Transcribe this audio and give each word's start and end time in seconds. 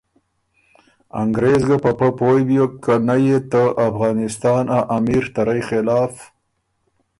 انګرېز 1.21 1.61
ګه 1.69 1.77
په 1.83 1.91
پۀ 1.97 2.09
پویٛ 2.17 2.41
بیوک 2.47 2.73
که 2.83 2.93
نۀ 3.07 3.15
يې 3.25 3.37
ته 3.51 3.63
افغانِستان 3.87 4.63
ا 4.77 4.79
امیر 4.95 5.23
ته 5.33 5.41
رئ 5.47 5.61
خلاف 5.69 6.13